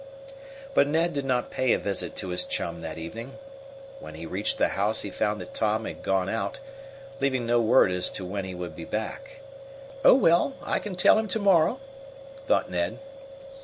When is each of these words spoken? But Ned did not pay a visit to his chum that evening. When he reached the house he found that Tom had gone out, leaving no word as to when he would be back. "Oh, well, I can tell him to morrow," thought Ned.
But 0.73 0.87
Ned 0.87 1.13
did 1.13 1.25
not 1.25 1.51
pay 1.51 1.73
a 1.73 1.77
visit 1.77 2.15
to 2.15 2.29
his 2.29 2.43
chum 2.43 2.79
that 2.79 2.97
evening. 2.97 3.37
When 3.99 4.15
he 4.15 4.25
reached 4.25 4.57
the 4.57 4.69
house 4.69 5.03
he 5.03 5.11
found 5.11 5.39
that 5.39 5.53
Tom 5.53 5.85
had 5.85 6.01
gone 6.01 6.27
out, 6.27 6.59
leaving 7.19 7.45
no 7.45 7.61
word 7.61 7.91
as 7.91 8.09
to 8.17 8.25
when 8.25 8.43
he 8.43 8.55
would 8.55 8.75
be 8.75 8.83
back. 8.83 9.41
"Oh, 10.03 10.15
well, 10.15 10.55
I 10.63 10.79
can 10.79 10.95
tell 10.95 11.19
him 11.19 11.27
to 11.27 11.39
morrow," 11.39 11.79
thought 12.47 12.71
Ned. 12.71 12.97